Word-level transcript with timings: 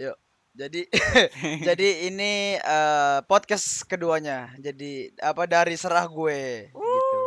Yuk. 0.00 0.16
Jadi 0.52 0.84
jadi 1.68 1.88
ini 2.08 2.56
eh, 2.60 3.18
podcast 3.28 3.84
keduanya. 3.88 4.52
Jadi 4.60 5.12
apa 5.20 5.44
dari 5.48 5.76
serah 5.76 6.04
gue 6.08 6.68
gitu. 6.72 7.20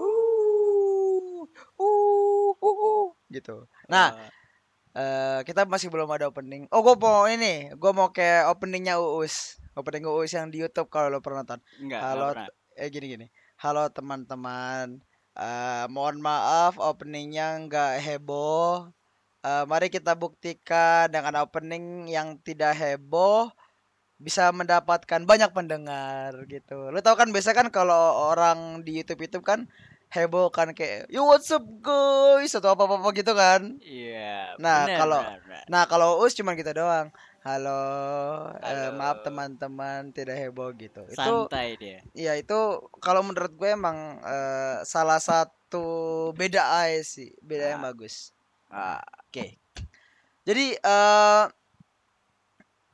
Uh, 0.00 1.44
uh, 1.80 2.52
uh, 2.56 2.76
uh, 2.76 3.06
gitu. 3.28 3.64
Nah, 3.88 4.16
eh 4.96 5.40
kita 5.44 5.64
masih 5.68 5.88
belum 5.92 6.08
ada 6.12 6.28
opening. 6.28 6.68
Oh, 6.72 6.80
gue 6.84 6.96
mau 6.96 7.24
ini, 7.28 7.72
gue 7.76 7.92
mau 7.92 8.08
kayak 8.12 8.48
openingnya 8.52 9.00
Uus. 9.00 9.56
Opening 9.72 10.04
Uus 10.08 10.32
yang 10.32 10.52
di 10.52 10.60
YouTube 10.60 10.92
kalau 10.92 11.08
lo 11.08 11.20
pernah 11.24 11.44
nonton. 11.44 11.60
enggak, 11.80 12.00
Halo, 12.00 12.28
pernah. 12.36 12.48
eh 12.76 12.88
gini 12.92 13.06
gini. 13.08 13.26
Halo 13.60 13.88
teman-teman. 13.88 15.00
Eh 15.32 15.84
mohon 15.88 16.20
maaf 16.20 16.76
openingnya 16.76 17.56
nggak 17.68 18.04
heboh. 18.04 18.92
Eh, 19.42 19.64
mari 19.66 19.90
kita 19.90 20.14
buktikan 20.14 21.10
dengan 21.10 21.42
opening 21.42 22.06
yang 22.06 22.38
tidak 22.46 22.78
heboh 22.78 23.50
bisa 24.14 24.54
mendapatkan 24.54 25.26
banyak 25.26 25.50
pendengar 25.50 26.46
gitu. 26.46 26.94
Lo 26.94 27.02
tau 27.02 27.18
kan 27.18 27.34
biasa 27.34 27.50
kan 27.50 27.66
kalau 27.74 28.30
orang 28.30 28.86
di 28.86 29.02
YouTube 29.02 29.26
itu 29.26 29.42
kan 29.42 29.66
heboh 30.14 30.46
kan 30.54 30.70
kayak 30.70 31.10
yo 31.10 31.26
what's 31.26 31.50
up 31.50 31.64
guys 31.82 32.54
atau 32.54 32.78
apa 32.78 32.86
apa 32.86 33.08
gitu 33.18 33.34
kan. 33.34 33.82
Iya. 33.82 34.54
Nah, 34.62 34.86
benar, 34.86 34.98
kalau-. 35.02 35.24
Nah 35.66 35.82
kalau 35.90 36.22
us 36.22 36.38
cuman 36.38 36.54
gitu 36.54 36.70
doang. 36.70 37.10
Halo, 37.42 37.82
eh, 38.62 38.70
Halo. 38.70 38.94
maaf 38.94 39.26
teman-teman 39.26 40.14
tidak 40.14 40.38
heboh 40.38 40.70
gitu. 40.78 41.02
Itu 41.10 41.50
santai 41.50 41.74
dia. 41.74 41.98
Iya 42.14 42.38
itu 42.38 42.54
kalau 43.02 43.26
menurut 43.26 43.50
gue 43.58 43.74
emang 43.74 44.22
eh, 44.22 44.86
salah 44.86 45.18
satu 45.18 45.82
beda 46.38 46.62
aja 46.86 47.02
sih, 47.02 47.34
beda 47.42 47.74
yang 47.74 47.82
Ah. 47.82 47.90
bagus. 47.90 48.30
Oke. 48.72 49.60
Jadi 50.42 50.74
eh 50.74 51.44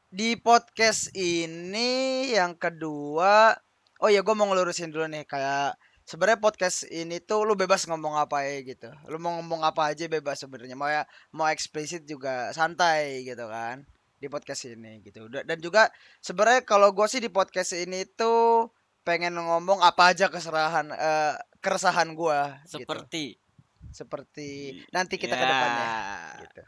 di 0.09 0.35
podcast 0.41 1.13
ini 1.15 1.89
yang 2.35 2.57
kedua, 2.57 3.53
oh 4.01 4.09
ya 4.11 4.25
gue 4.25 4.35
mau 4.35 4.49
ngelurusin 4.49 4.91
dulu 4.91 5.05
nih 5.07 5.23
kayak 5.29 5.77
sebenarnya 6.03 6.41
podcast 6.41 6.89
ini 6.89 7.21
tuh 7.21 7.45
lu 7.45 7.55
bebas 7.55 7.85
ngomong 7.87 8.17
apa 8.19 8.43
ya 8.43 8.65
gitu. 8.67 8.89
Lu 9.07 9.21
mau 9.23 9.39
ngomong 9.39 9.63
apa 9.63 9.93
aja 9.95 10.09
bebas 10.11 10.41
sebenarnya. 10.43 10.75
Mau 10.75 10.89
ya 10.91 11.05
mau 11.31 11.47
eksplisit 11.47 12.05
juga 12.09 12.51
santai 12.57 13.23
gitu 13.23 13.47
kan 13.47 13.85
di 14.19 14.27
podcast 14.27 14.67
ini 14.67 14.99
gitu. 15.07 15.31
Da- 15.31 15.47
Dan 15.47 15.63
juga 15.63 15.93
sebenarnya 16.19 16.67
kalau 16.67 16.91
gue 16.91 17.07
sih 17.07 17.23
di 17.23 17.31
podcast 17.31 17.77
ini 17.77 18.03
tuh 18.19 18.73
pengen 19.07 19.39
ngomong 19.39 19.79
apa 19.81 20.11
aja 20.13 20.27
keserahan 20.29 20.91
eh, 20.93 21.35
keresahan 21.65 22.13
gua 22.13 22.61
gitu. 22.83 22.91
Seperti 23.93 24.81
nanti 24.93 25.17
kita 25.17 25.35
ke 25.35 25.45
ya. 25.45 25.51
depannya 25.51 25.89
gitu. 26.45 26.63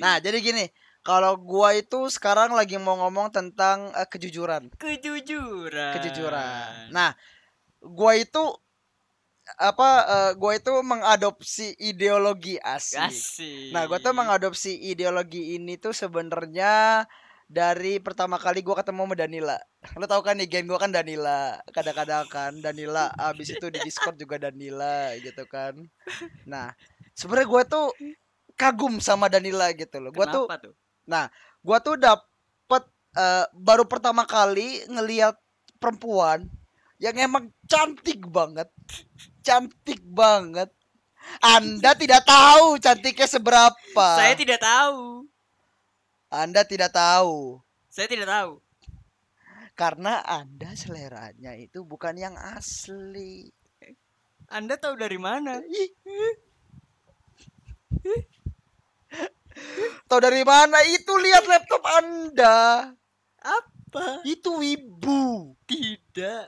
Nah, 0.00 0.16
jadi 0.16 0.40
gini, 0.40 0.64
kalau 1.04 1.36
gua 1.36 1.76
itu 1.76 2.08
sekarang 2.08 2.56
lagi 2.56 2.80
mau 2.80 2.96
ngomong 2.96 3.28
tentang 3.28 3.92
eh, 3.92 4.08
kejujuran, 4.08 4.72
kejujuran. 4.80 5.92
kejujuran. 6.00 6.88
Nah, 6.88 7.12
gua 7.84 8.16
itu 8.16 8.44
apa 9.60 9.88
eh, 10.08 10.32
gua 10.40 10.56
itu 10.56 10.72
mengadopsi 10.80 11.76
ideologi 11.76 12.56
asik. 12.56 12.96
Kasih. 12.96 13.76
Nah, 13.76 13.84
gua 13.84 14.00
tuh 14.00 14.16
mengadopsi 14.16 14.72
ideologi 14.88 15.60
ini 15.60 15.76
tuh 15.76 15.92
sebenarnya 15.92 17.04
dari 17.48 18.00
pertama 18.00 18.40
kali 18.40 18.64
gua 18.64 18.80
ketemu 18.80 19.04
sama 19.04 19.14
Danila. 19.16 19.58
Lo 20.00 20.04
tau 20.08 20.24
kan 20.24 20.36
nih 20.36 20.48
geng 20.48 20.66
gua 20.66 20.80
kan 20.80 20.90
Danila. 20.90 21.60
Kadang-kadang 21.70 22.26
kan 22.28 22.52
Danila 22.58 23.12
abis 23.20 23.54
itu 23.54 23.66
di 23.68 23.78
Discord 23.84 24.16
juga 24.16 24.40
Danila 24.40 25.12
gitu 25.20 25.44
kan. 25.46 25.76
Nah, 26.48 26.72
sebenarnya 27.12 27.48
gua 27.48 27.62
tuh 27.68 27.92
kagum 28.56 28.98
sama 28.98 29.28
Danila 29.28 29.70
gitu 29.76 30.00
loh. 30.00 30.10
Gua 30.10 30.26
tuh 30.28 30.44
tuh? 30.48 30.74
gua 31.60 31.78
tuh 31.80 31.96
dapet 32.00 32.84
eh, 33.16 33.46
baru 33.52 33.84
pertama 33.84 34.24
kali 34.24 34.84
ngelihat 34.88 35.36
perempuan 35.76 36.48
yang 36.96 37.16
emang 37.20 37.52
cantik 37.68 38.24
banget. 38.30 38.72
Cantik 39.44 40.00
banget. 40.00 40.72
Anda 41.40 41.96
tidak 41.96 42.24
tahu 42.24 42.80
cantiknya 42.80 43.28
seberapa. 43.28 44.08
Saya 44.16 44.36
tidak 44.36 44.60
tahu. 44.60 45.28
Anda 46.34 46.66
tidak 46.66 46.90
tahu 46.90 47.62
Saya 47.86 48.10
tidak 48.10 48.26
tahu. 48.26 48.52
karena 49.74 50.22
Anda 50.22 50.74
seleranya 50.74 51.54
itu 51.54 51.82
bukan 51.82 52.14
yang 52.14 52.34
asli. 52.34 53.50
Anda 54.46 54.76
tahu 54.76 54.94
dari 54.94 55.18
mana? 55.18 55.58
Tahu 60.06 60.20
dari 60.20 60.42
mana? 60.42 60.78
Itu 60.90 61.14
lihat 61.16 61.46
laptop 61.46 61.82
Anda. 61.86 62.90
Apa? 63.40 64.22
Itu 64.26 64.58
wibu. 64.58 65.54
Tidak. 65.66 66.44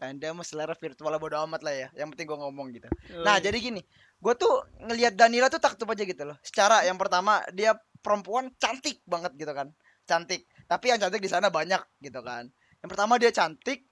Anda 0.00 0.32
mah 0.32 0.46
selera 0.46 0.72
virtual 0.72 1.12
bodo 1.16 1.36
amat 1.44 1.60
lah 1.60 1.74
ya. 1.74 1.88
Yang 1.96 2.16
penting 2.16 2.26
gua 2.28 2.38
ngomong 2.48 2.72
gitu. 2.72 2.88
Oh, 2.88 3.24
Nah, 3.24 3.36
iya. 3.36 3.50
jadi 3.50 3.58
gini, 3.60 3.80
gue 4.16 4.34
tuh 4.34 4.54
ngelihat 4.80 5.12
Danila 5.12 5.52
tuh 5.52 5.60
takut 5.60 5.84
aja 5.84 6.04
gitu 6.04 6.22
loh. 6.24 6.36
Secara 6.40 6.84
yang 6.88 6.96
pertama 6.96 7.44
dia 7.52 7.76
perempuan 7.98 8.50
cantik 8.56 9.02
banget 9.04 9.34
gitu 9.34 9.50
kan, 9.50 9.68
cantik. 10.04 10.46
Tapi 10.64 10.84
yang 10.88 10.98
cantik 10.98 11.18
di 11.18 11.28
sana 11.28 11.48
banyak 11.48 11.80
gitu 11.98 12.20
kan. 12.20 12.46
Yang 12.78 12.90
pertama 12.90 13.16
dia 13.16 13.30
cantik. 13.30 13.84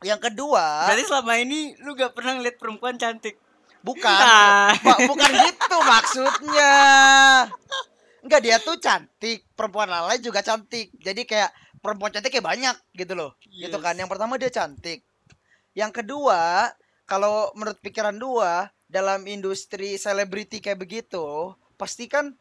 Yang 0.00 0.28
kedua 0.28 0.92
Berarti 0.92 1.04
selama 1.04 1.40
ini 1.40 1.72
lu 1.80 1.96
gak 1.96 2.12
pernah 2.12 2.36
ngeliat 2.36 2.56
perempuan 2.56 2.96
cantik. 2.96 3.40
bukan, 3.80 4.04
Ah. 4.04 4.74
Ba- 4.82 5.06
bukan 5.06 5.30
gitu 5.30 5.76
maksudnya. 5.80 6.72
Enggak 8.20 8.40
dia 8.42 8.58
tuh 8.58 8.76
cantik, 8.76 9.46
perempuan 9.54 9.86
lain 9.86 10.18
juga 10.18 10.42
cantik. 10.42 10.90
Jadi 10.98 11.22
kayak 11.22 11.48
perempuan 11.78 12.10
cantik 12.10 12.28
kayak 12.28 12.44
banyak 12.44 12.76
gitu 12.92 13.14
loh. 13.14 13.38
gitu 13.46 13.78
kan. 13.78 13.94
Yes. 13.94 14.00
Yang 14.02 14.10
pertama 14.10 14.34
dia 14.36 14.50
cantik. 14.50 15.06
Yang 15.72 16.02
kedua, 16.02 16.72
kalau 17.06 17.54
menurut 17.54 17.78
pikiran 17.78 18.18
dua 18.18 18.66
dalam 18.84 19.22
industri 19.24 19.94
selebriti 19.94 20.58
kayak 20.58 20.76
begitu, 20.76 21.54
pasti 21.78 22.10
kan 22.10 22.34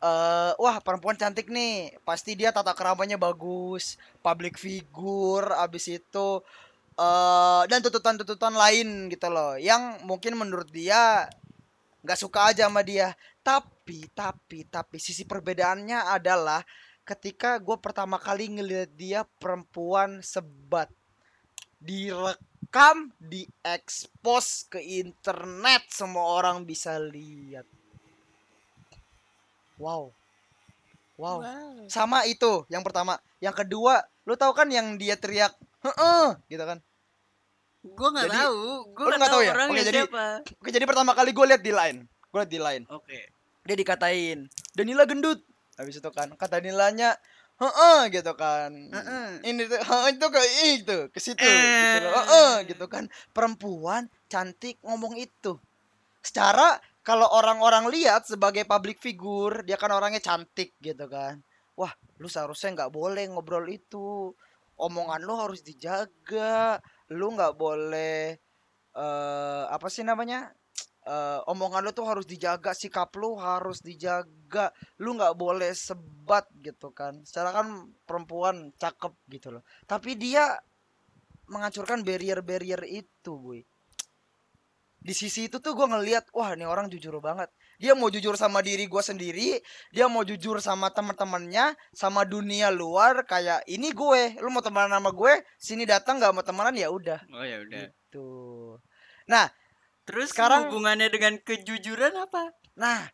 eh 0.00 0.52
wah 0.56 0.76
perempuan 0.80 1.16
cantik 1.20 1.48
nih, 1.52 1.92
pasti 2.08 2.32
dia 2.36 2.50
tata 2.52 2.72
keramanya 2.72 3.16
bagus, 3.20 4.00
public 4.24 4.56
figure, 4.56 5.52
abis 5.60 6.00
itu 6.00 6.28
eh 7.00 7.62
dan 7.70 7.80
tuntutan-tuntutan 7.84 8.54
lain 8.56 9.08
gitu 9.12 9.28
loh, 9.28 9.56
yang 9.60 10.00
mungkin 10.08 10.36
menurut 10.40 10.68
dia 10.72 11.28
nggak 12.04 12.20
suka 12.20 12.52
aja 12.52 12.68
sama 12.68 12.80
dia. 12.84 13.12
Tapi, 13.40 14.08
tapi, 14.12 14.68
tapi 14.68 14.96
sisi 15.00 15.24
perbedaannya 15.24 16.12
adalah 16.12 16.60
ketika 17.08 17.56
gue 17.58 17.76
pertama 17.80 18.20
kali 18.20 18.52
ngeliat 18.52 18.92
dia 18.94 19.24
perempuan 19.40 20.20
sebat 20.20 20.92
direkam 21.80 23.08
diekspos 23.16 24.68
ke 24.68 24.78
internet 24.78 25.88
semua 25.88 26.38
orang 26.38 26.68
bisa 26.68 27.00
lihat 27.00 27.64
wow 29.80 30.12
wow 31.16 31.38
Wow. 31.40 31.84
sama 31.86 32.24
itu 32.24 32.64
yang 32.68 32.80
pertama 32.80 33.16
yang 33.38 33.52
kedua 33.52 33.98
lu 34.22 34.32
tahu 34.34 34.52
kan 34.52 34.68
yang 34.68 34.94
dia 34.94 35.16
teriak 35.16 35.52
heeh 35.80 36.36
gitu 36.46 36.62
kan 36.62 36.78
Gue 37.80 38.12
gak 38.12 38.28
Jadi- 38.28 38.36
tahu. 38.36 38.60
Gue 38.92 39.04
nggak 39.08 39.20
tahu 39.24 39.32
tahu 39.34 39.42
ya? 39.42 39.52
Oke, 39.56 39.80
jadi- 39.80 40.04
siapa. 40.04 40.26
oke 40.44 40.68
jadi 40.68 40.84
pertama 40.84 41.16
kali 41.16 41.32
gue 41.32 41.46
lihat 41.46 41.62
di 41.62 41.72
line 41.72 41.98
gue 42.04 42.38
lihat 42.38 42.52
di 42.52 42.60
line 42.60 42.84
Oke. 42.86 43.20
dia 43.62 43.72
dikatain 43.74 44.38
Danila 44.70 45.04
gendut 45.04 45.40
habis 45.74 45.96
itu 45.96 46.10
kan 46.10 46.28
kata 46.30 46.60
Danilanya 46.60 47.16
heeh 47.56 48.00
gitu 48.10 48.32
kan 48.34 48.68
Heeh. 48.68 49.28
ini 49.44 49.64
tuh 49.64 49.80
heeh, 49.80 50.06
itu 50.12 50.26
ke 50.26 50.40
itu 50.70 50.98
ke 51.08 51.18
situ 51.18 51.40
Eh. 51.40 51.56
gitu 51.96 52.06
loh 52.06 52.12
heeh, 52.18 52.52
gitu 52.68 52.84
kan 52.86 53.04
perempuan 53.30 54.02
cantik 54.26 54.76
ngomong 54.82 55.16
itu 55.16 55.56
secara 56.20 56.76
kalau 57.10 57.26
orang-orang 57.34 57.90
lihat 57.90 58.22
sebagai 58.30 58.62
public 58.62 59.02
figure 59.02 59.66
dia 59.66 59.74
kan 59.74 59.90
orangnya 59.90 60.22
cantik 60.22 60.78
gitu 60.78 61.10
kan. 61.10 61.42
Wah 61.74 61.90
lu 62.22 62.30
seharusnya 62.30 62.70
nggak 62.78 62.94
boleh 62.94 63.26
ngobrol 63.26 63.66
itu. 63.66 64.30
Omongan 64.78 65.26
lu 65.26 65.34
harus 65.34 65.58
dijaga. 65.66 66.78
Lu 67.10 67.34
nggak 67.34 67.58
boleh 67.58 68.38
eh 68.94 69.64
apa 69.66 69.90
sih 69.90 70.06
namanya? 70.06 70.54
Eh 71.02 71.40
omongan 71.50 71.82
lu 71.82 71.90
tuh 71.90 72.06
harus 72.06 72.30
dijaga 72.30 72.78
sikap 72.78 73.10
lu 73.18 73.34
harus 73.34 73.82
dijaga. 73.82 74.70
Lu 75.02 75.18
nggak 75.18 75.34
boleh 75.34 75.74
sebat 75.74 76.46
gitu 76.62 76.94
kan. 76.94 77.26
Secara 77.26 77.50
kan 77.50 77.90
perempuan 78.06 78.70
cakep 78.78 79.18
gitu 79.34 79.58
loh. 79.58 79.66
Tapi 79.82 80.14
dia 80.14 80.54
menghancurkan 81.50 82.06
barrier-barrier 82.06 82.86
itu 82.86 83.34
gue 83.34 83.66
di 85.00 85.16
sisi 85.16 85.48
itu 85.48 85.58
tuh 85.64 85.72
gue 85.72 85.86
ngelihat 85.88 86.28
wah 86.36 86.52
ini 86.52 86.68
orang 86.68 86.92
jujur 86.92 87.16
banget. 87.24 87.48
Dia 87.80 87.96
mau 87.96 88.12
jujur 88.12 88.36
sama 88.36 88.60
diri 88.60 88.84
gue 88.84 89.02
sendiri 89.02 89.56
dia 89.88 90.04
mau 90.04 90.20
jujur 90.20 90.60
sama 90.60 90.92
teman-temannya 90.92 91.72
sama 91.96 92.28
dunia 92.28 92.68
luar 92.68 93.24
kayak 93.24 93.64
ini 93.64 93.90
gue. 93.96 94.36
Lu 94.44 94.52
mau 94.52 94.60
temenan 94.60 94.92
sama 94.92 95.10
gue 95.10 95.32
sini 95.56 95.88
datang 95.88 96.20
nggak 96.20 96.32
mau 96.36 96.44
temenan 96.44 96.76
ya 96.76 96.92
udah. 96.92 97.20
Oh 97.32 97.44
ya 97.44 97.64
udah. 97.64 97.88
gitu. 97.88 98.28
Nah 99.26 99.48
Terus 100.10 100.34
Sekarang- 100.34 100.66
hubungannya 100.66 101.06
dengan 101.06 101.38
kejujuran 101.38 102.10
apa? 102.18 102.50
Nah, 102.74 103.06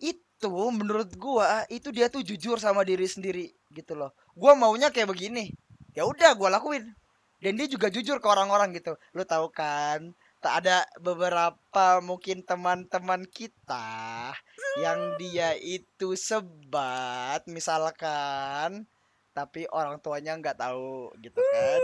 itu 0.00 0.48
menurut 0.72 1.12
gua 1.20 1.68
itu 1.68 1.92
dia 1.92 2.08
tuh 2.08 2.24
jujur 2.24 2.56
sama 2.56 2.88
diri 2.88 3.04
sendiri 3.04 3.52
gitu 3.68 3.92
loh. 3.92 4.16
Gua 4.32 4.56
maunya 4.56 4.88
kayak 4.88 5.12
begini. 5.12 5.52
Ya 5.92 6.08
udah 6.08 6.32
gua 6.32 6.48
lakuin. 6.56 6.88
Dan 7.36 7.60
dia 7.60 7.68
juga 7.68 7.92
jujur 7.92 8.16
ke 8.16 8.24
orang-orang 8.24 8.72
gitu. 8.72 8.96
Lu 9.12 9.28
tahu 9.28 9.52
kan 9.52 10.16
ada 10.48 10.88
beberapa 10.98 12.02
mungkin 12.02 12.42
teman-teman 12.42 13.28
kita 13.30 14.32
yang 14.80 15.14
dia 15.20 15.54
itu 15.58 16.16
sebat 16.16 17.44
misalkan 17.46 18.88
tapi 19.32 19.64
orang 19.72 19.96
tuanya 20.00 20.36
nggak 20.36 20.60
tahu 20.60 21.08
gitu 21.24 21.40
kan. 21.40 21.80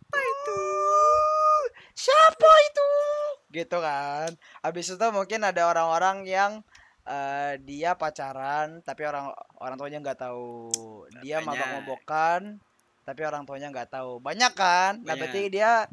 Apa 0.00 0.18
itu? 0.20 0.60
siapa 1.94 2.50
itu? 2.68 2.88
Gitu 3.52 3.76
kan. 3.78 4.28
Habis 4.64 4.96
itu 4.96 5.06
mungkin 5.12 5.44
ada 5.46 5.68
orang-orang 5.70 6.26
yang 6.26 6.52
eh, 7.06 7.60
dia 7.62 7.94
pacaran 7.94 8.80
tapi 8.82 9.04
orang 9.04 9.30
orang 9.60 9.76
tuanya 9.76 9.98
nggak 10.00 10.20
tahu. 10.24 10.72
Dia 11.20 11.44
mabok-mabokan 11.44 12.58
tapi 13.04 13.20
orang 13.22 13.44
tuanya 13.44 13.68
nggak 13.68 13.92
tahu. 13.92 14.18
Banyak 14.24 14.52
kan? 14.56 15.04
Nah 15.04 15.14
Banyak. 15.14 15.20
berarti 15.20 15.40
dia 15.52 15.84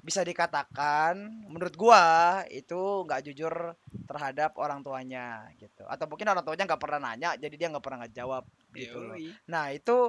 bisa 0.00 0.24
dikatakan 0.24 1.12
menurut 1.46 1.76
gua 1.76 2.04
itu 2.48 3.04
nggak 3.04 3.20
jujur 3.30 3.76
terhadap 4.08 4.56
orang 4.56 4.80
tuanya 4.80 5.44
gitu 5.60 5.84
atau 5.84 6.08
mungkin 6.08 6.24
orang 6.26 6.40
tuanya 6.40 6.64
nggak 6.64 6.80
pernah 6.80 7.00
nanya 7.02 7.36
jadi 7.36 7.54
dia 7.54 7.68
nggak 7.68 7.84
pernah 7.84 8.00
ngejawab 8.04 8.44
gitu 8.72 8.96
loh 8.98 9.14
Yoi. 9.14 9.36
nah 9.44 9.68
itu 9.68 10.08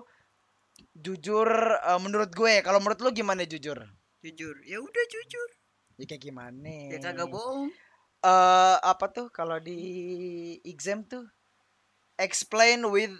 jujur 0.96 1.50
eh, 1.76 2.00
menurut 2.00 2.32
gue 2.32 2.64
kalau 2.64 2.80
menurut 2.80 3.00
lu 3.00 3.12
gimana 3.12 3.44
jujur 3.44 3.78
Jujur. 4.22 4.54
Ya 4.64 4.78
udah 4.78 5.06
jujur. 5.10 5.50
ya 5.98 6.06
kayak 6.06 6.22
gimana 6.24 6.94
Ya 6.94 6.98
kagak 6.98 7.28
bohong. 7.28 7.74
eh 8.22 8.78
apa 8.80 9.06
tuh 9.10 9.28
kalau 9.28 9.58
di 9.58 9.76
exam 10.64 11.02
tuh 11.04 11.26
explain 12.16 12.86
with 12.88 13.12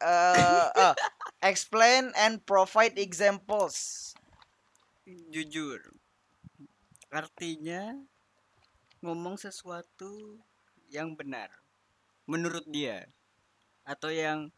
eh 0.00 0.66
ah, 0.72 0.96
explain 1.46 2.10
and 2.16 2.42
provide 2.42 2.96
examples 2.96 4.10
Jujur. 5.06 5.80
Artinya 7.08 7.96
ngomong 9.00 9.40
sesuatu 9.40 10.36
yang 10.92 11.14
benar 11.16 11.48
menurut 12.28 12.66
dia 12.68 13.08
atau 13.86 14.12
yang 14.12 14.52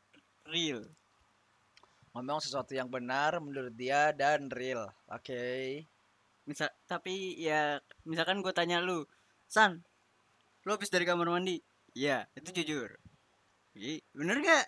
real. 0.48 0.82
ngomong 2.10 2.42
sesuatu 2.42 2.74
yang 2.74 2.90
benar 2.90 3.38
menurut 3.38 3.70
dia 3.78 4.10
dan 4.10 4.50
real 4.50 4.90
oke 5.06 5.86
Misal 6.48 6.66
tapi 6.90 7.38
ya 7.38 7.78
misalkan 8.02 8.42
gue 8.42 8.50
tanya 8.50 8.82
lu, 8.82 9.06
San, 9.46 9.86
lu 10.66 10.74
habis 10.74 10.90
dari 10.90 11.06
kamar 11.06 11.30
mandi? 11.30 11.62
Iya, 11.94 12.26
itu 12.34 12.50
jujur. 12.50 12.90
Iya, 13.78 14.02
bener 14.10 14.42
gak? 14.42 14.66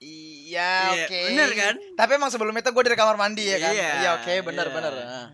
iya 0.00 0.96
Iya, 0.96 1.04
oke 1.04 1.18
bener 1.28 1.50
kan? 1.52 1.74
tapi 1.92 2.10
emang 2.16 2.32
sebelum 2.32 2.56
itu 2.56 2.72
gue 2.72 2.84
dari 2.88 2.96
kamar 2.96 3.20
mandi 3.20 3.44
ya 3.44 3.60
kan 3.60 3.72
Iya, 3.76 3.88
iya 4.00 4.10
oke 4.16 4.32
bener 4.48 4.66
iya. 4.66 4.74
bener 4.74 4.92
Ah. 4.96 5.28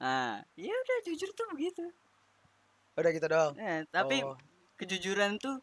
Nah, 0.00 0.40
ya 0.56 0.72
udah 0.72 0.98
jujur 1.04 1.28
tuh 1.36 1.46
begitu. 1.52 1.84
udah 2.96 3.10
gitu 3.16 3.26
dong 3.32 3.52
Nah, 3.56 3.84
tapi 3.88 4.20
Oh. 4.20 4.36
kejujuran 4.76 5.36
tuh 5.36 5.60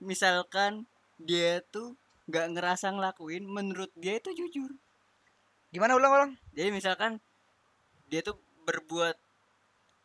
misalkan 0.00 0.84
dia 1.16 1.60
tuh 1.72 1.96
nggak 2.28 2.56
ngerasa 2.56 2.88
ngelakuin 2.92 3.44
menurut 3.44 3.92
dia 3.96 4.16
itu 4.16 4.32
jujur. 4.32 4.72
Gimana 5.72 5.96
ulang 5.96 6.12
ulang? 6.12 6.32
Jadi 6.56 6.68
misalkan 6.72 7.20
dia 8.08 8.20
tuh 8.20 8.36
berbuat 8.64 9.16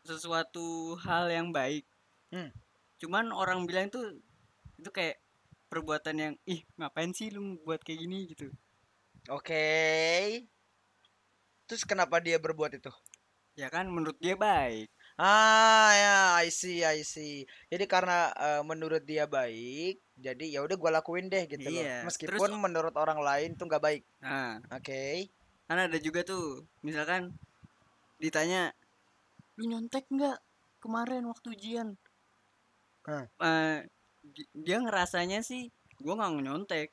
sesuatu 0.03 0.95
hal 1.03 1.31
yang 1.31 1.51
baik. 1.51 1.83
Hmm. 2.30 2.51
cuman 3.00 3.31
orang 3.31 3.63
bilang 3.63 3.88
tuh 3.88 4.19
itu 4.75 4.92
kayak 4.92 5.15
perbuatan 5.71 6.15
yang 6.19 6.33
ih 6.44 6.62
ngapain 6.75 7.15
sih 7.15 7.31
lu 7.31 7.56
buat 7.63 7.80
kayak 7.80 8.03
gini? 8.03 8.27
gitu. 8.27 8.51
Oke. 9.31 9.63
Terus 11.68 11.88
kenapa 11.88 12.19
dia 12.19 12.35
berbuat 12.35 12.75
itu 12.75 12.92
ya 13.59 13.67
kan 13.67 13.91
menurut 13.91 14.15
dia 14.17 14.39
baik 14.39 14.88
Ah 15.19 15.91
ya, 15.91 16.15
I 16.39 16.47
see, 16.47 16.79
I 16.79 17.03
see. 17.03 17.44
Jadi 17.67 17.91
karena 17.91 18.31
eh, 18.31 18.63
menurut 18.63 19.03
dia 19.03 19.27
baik, 19.27 20.00
jadi 20.15 20.47
ya 20.47 20.63
udah 20.63 20.79
gua 20.79 20.95
lakuin 20.95 21.27
deh 21.27 21.44
gitu 21.44 21.67
loh. 21.67 21.75
Iya, 21.75 22.07
Meskipun 22.07 22.39
terus- 22.39 22.56
menurut 22.56 22.95
orang 22.95 23.19
lain 23.19 23.51
tuh 23.59 23.67
nggak 23.67 23.83
baik. 23.83 24.03
nah 24.23 24.63
Oke. 24.71 25.27
kan 25.67 25.75
ada 25.75 26.00
juga 26.00 26.23
tuh 26.23 26.63
misalkan 26.79 27.35
ditanya 28.15 28.71
lu 29.59 29.67
nyontek 29.67 30.07
nggak 30.07 30.39
kemarin 30.79 31.27
waktu 31.27 31.51
ujian. 31.51 32.00
Eh, 33.44 33.77
di- 34.23 34.50
dia 34.56 34.79
ngerasanya 34.79 35.44
sih 35.44 35.67
gua 36.00 36.15
nggak 36.15 36.31
nyontek 36.39 36.89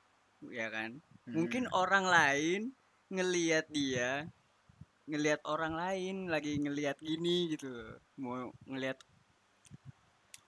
ya 0.50 0.66
kan 0.66 0.98
mungkin 1.28 1.70
Hmm. 1.70 1.78
orang 1.78 2.04
lain 2.10 2.60
ngelihat 3.06 3.70
dia 3.70 4.26
ngelihat 5.06 5.40
orang 5.46 5.74
lain 5.78 6.26
lagi 6.26 6.58
ngelihat 6.58 6.98
gini 6.98 7.54
gitu 7.54 7.70
mau 8.18 8.50
ngelihat 8.66 8.98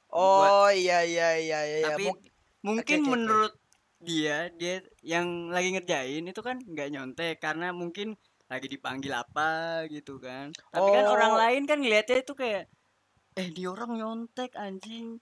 Oh 0.08 0.72
iya 0.72 1.04
iya 1.04 1.36
iya 1.36 1.58
iya. 1.68 1.78
Tapi 1.92 2.08
Mung- 2.08 2.24
mungkin 2.64 2.98
oke. 3.04 3.10
menurut 3.12 3.52
dia 4.00 4.48
dia 4.56 4.80
yang 5.04 5.52
lagi 5.52 5.74
ngerjain 5.74 6.24
itu 6.24 6.40
kan 6.40 6.56
nggak 6.62 6.88
nyontek 6.94 7.34
karena 7.42 7.74
mungkin 7.74 8.14
lagi 8.48 8.70
dipanggil 8.70 9.12
apa 9.12 9.84
gitu 9.92 10.16
kan 10.16 10.54
tapi 10.72 10.88
kan 10.88 11.04
orang 11.04 11.32
Oh. 11.34 11.38
lain 11.38 11.62
kan 11.68 11.82
ngelihatnya 11.82 12.24
itu 12.24 12.32
kayak 12.32 12.64
eh 13.36 13.48
dia 13.52 13.68
orang 13.68 13.98
nyontek 13.98 14.56
anjing 14.56 15.20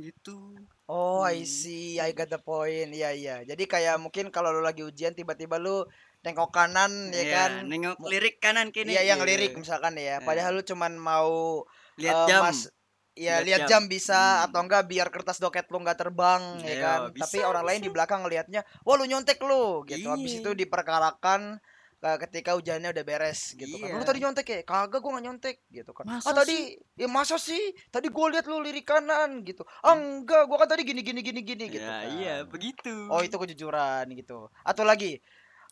gitu 0.00 0.56
Oh, 0.92 1.24
I 1.24 1.40
Hmm. 1.40 1.48
see. 1.48 1.96
I 1.96 2.12
got 2.12 2.28
the 2.28 2.36
point. 2.36 2.92
Iya 2.92 3.16
iya. 3.16 3.36
Jadi 3.48 3.64
kayak 3.64 3.96
mungkin 3.96 4.28
kalau 4.28 4.52
lu 4.52 4.60
lagi 4.60 4.84
ujian 4.84 5.16
tiba-tiba 5.16 5.56
lu 5.56 5.88
tengok 6.22 6.50
kanan 6.50 7.10
ya 7.10 7.18
Iya, 7.18 7.34
kan. 7.36 7.50
nengok 7.66 7.98
lirik 8.02 8.38
kanan 8.38 8.70
kini 8.70 8.94
Iya 8.94 9.02
yang 9.04 9.18
gitu. 9.18 9.28
lirik 9.28 9.52
misalkan 9.54 9.94
ya. 9.94 10.16
Eh. 10.16 10.18
Padahal 10.20 10.54
lu 10.54 10.62
cuman 10.62 10.94
mau 10.94 11.66
lihat 11.96 12.14
eh, 12.16 12.26
jam 12.26 12.42
mas- 12.42 12.70
ya 13.12 13.38
Lihat 13.38 13.44
lihat 13.44 13.60
jam. 13.60 13.68
jam 13.68 13.82
bisa 13.86 14.16
Hmm. 14.16 14.44
atau 14.46 14.60
enggak 14.62 14.82
biar 14.86 15.08
kertas 15.08 15.36
doket 15.36 15.66
lu 15.66 15.78
nggak 15.78 15.98
terbang 15.98 16.42
ya 16.60 16.66
Iya, 16.68 16.76
kan 16.80 16.98
bisa, 17.10 17.22
tapi 17.26 17.38
orang 17.42 17.64
lain 17.64 17.78
bisa. 17.78 17.86
di 17.86 17.92
belakang 17.92 18.20
ngelihatnya 18.22 18.60
wah 18.80 18.94
lu 18.94 19.04
nyontek 19.04 19.38
lu 19.38 19.82
gitu 19.84 20.08
habis 20.08 20.32
Iya. 20.32 20.40
itu 20.40 20.50
diperkarakan 20.56 21.58
ketika 22.02 22.58
ujiannya 22.58 22.90
udah 22.90 23.04
beres 23.04 23.54
gitu 23.54 23.78
kan 23.78 23.86
lu 23.88 24.00
Iya. 24.00 24.08
tadi 24.08 24.18
nyontek 24.18 24.42
ya 24.44 24.58
kagak 24.64 24.98
gua 24.98 25.10
nggak 25.12 25.24
nyontek 25.24 25.56
gitu 25.68 25.90
kan 25.92 26.02
Masa 26.04 26.26
ah 26.26 26.34
tadi 26.34 26.58
ya 26.96 27.06
masa 27.06 27.38
sih 27.38 27.60
tadi 27.88 28.08
gua 28.08 28.26
lihat 28.28 28.42
lu 28.44 28.58
lirik 28.58 28.82
kanan 28.84 29.42
gitu 29.42 29.62
ah 29.78 29.92
enggak 29.92 30.46
gua 30.46 30.58
kan 30.58 30.68
tadi 30.68 30.82
gini 30.82 30.98
gini 31.00 31.20
gini 31.20 31.40
gini 31.42 31.64
gitu 31.68 31.78
ya 31.78 32.02
kan 32.02 32.10
iya 32.12 32.34
begitu 32.42 33.06
oh 33.06 33.20
itu 33.20 33.36
kejujuran 33.36 34.08
gitu 34.10 34.50
atau 34.60 34.82
lagi 34.82 35.22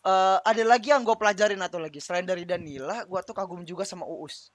eh 0.01 0.39
ada 0.41 0.63
lagi 0.65 0.89
yang 0.89 1.05
gue 1.05 1.13
pelajarin 1.13 1.61
atau 1.61 1.77
lagi? 1.77 2.01
Selain 2.01 2.25
dari 2.25 2.41
Danila 2.45 3.05
gua 3.05 3.21
tuh 3.21 3.37
kagum 3.37 3.61
juga 3.61 3.85
sama 3.85 4.05
Uus. 4.09 4.49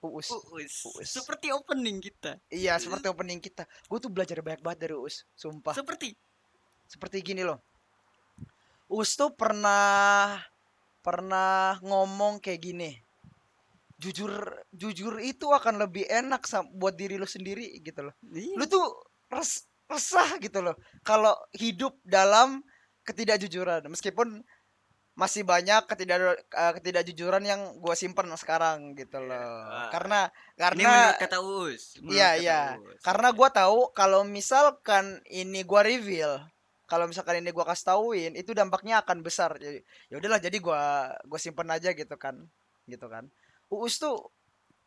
Uus. 0.00 0.32
Uus. 0.32 0.74
Uus. 0.96 1.08
seperti 1.12 1.52
opening 1.52 2.00
kita. 2.00 2.40
Iya 2.48 2.80
seperti 2.80 3.12
opening 3.12 3.36
kita. 3.36 3.68
Gue 3.84 4.00
tuh 4.00 4.08
belajar 4.08 4.40
banyak 4.40 4.64
banget 4.64 4.88
dari 4.88 4.96
Uus 4.96 5.28
Sumpah. 5.36 5.76
Seperti? 5.76 6.16
Seperti 6.88 7.20
gini 7.20 7.44
loh. 7.44 7.60
Uus 8.88 9.14
tuh 9.14 9.30
pernah 9.36 10.40
Pernah 11.00 11.80
ngomong 11.80 12.40
kayak 12.40 12.60
gini 12.60 12.90
Jujur 14.00 14.32
Jujur 14.72 15.20
itu 15.20 15.52
akan 15.52 15.84
lebih 15.84 16.08
enak 16.08 16.48
Buat 16.72 16.96
diri 16.96 17.20
lu 17.20 17.28
sendiri 17.28 17.76
gitu 17.84 18.08
loh. 18.08 18.14
Iya. 18.32 18.56
Lu 18.56 18.64
tuh 18.64 18.84
res- 19.28 19.68
resah 19.84 20.40
gitu 20.40 20.64
loh. 20.64 20.80
Kalau 21.04 21.36
hidup 21.52 22.00
dalam 22.00 22.64
Ketidakjujuran 23.04 23.84
Meskipun 23.92 24.40
masih 25.20 25.44
banyak 25.44 25.84
ketidak 25.84 26.40
eh, 26.40 26.72
ketidakjujuran 26.80 27.44
yang 27.44 27.60
gue 27.76 27.92
simpen 27.92 28.32
sekarang 28.40 28.96
gitu 28.96 29.20
loh 29.20 29.36
Wah. 29.68 29.92
karena 29.92 30.32
ini 30.32 30.56
karena 30.56 30.80
menurut 30.88 31.20
kata 31.20 31.38
Uus 31.44 31.82
menurut 32.00 32.16
Iya, 32.16 32.28
kata 32.32 32.40
iya. 32.40 32.60
Uus. 32.80 33.00
karena 33.04 33.28
gua 33.36 33.48
tahu 33.52 33.78
kalau 33.92 34.24
misalkan 34.24 35.20
ini 35.28 35.60
gua 35.68 35.84
reveal 35.84 36.40
kalau 36.88 37.04
misalkan 37.04 37.44
ini 37.44 37.52
gua 37.52 37.68
kasih 37.68 37.92
tauin 37.92 38.32
itu 38.32 38.56
dampaknya 38.56 39.04
akan 39.04 39.20
besar 39.20 39.60
jadi 39.60 39.84
ya 40.08 40.16
udahlah 40.16 40.40
jadi 40.40 40.56
gua 40.56 41.12
gua 41.28 41.36
simpen 41.36 41.68
aja 41.68 41.92
gitu 41.92 42.16
kan 42.16 42.40
gitu 42.88 43.04
kan 43.12 43.28
uus 43.68 44.00
tuh 44.00 44.16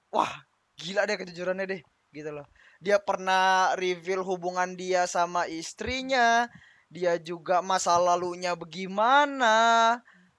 wah 0.09 0.33
gila 0.81 1.05
deh 1.05 1.13
kejujurannya 1.21 1.65
deh 1.69 1.81
gitu 2.09 2.33
loh 2.33 2.49
dia 2.81 2.97
pernah 2.97 3.77
reveal 3.77 4.25
hubungan 4.25 4.73
dia 4.73 5.05
sama 5.05 5.45
istrinya 5.45 6.49
dia 6.93 7.17
juga 7.17 7.61
masa 7.65 7.97
lalunya 7.97 8.53
bagaimana 8.53 9.97